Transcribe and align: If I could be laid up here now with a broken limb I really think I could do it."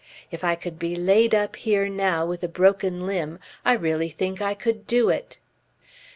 If 0.31 0.43
I 0.43 0.55
could 0.55 0.79
be 0.79 0.95
laid 0.95 1.35
up 1.35 1.55
here 1.55 1.87
now 1.87 2.25
with 2.25 2.41
a 2.41 2.47
broken 2.47 3.05
limb 3.05 3.37
I 3.63 3.73
really 3.73 4.09
think 4.09 4.41
I 4.41 4.55
could 4.55 4.87
do 4.87 5.09
it." 5.09 5.37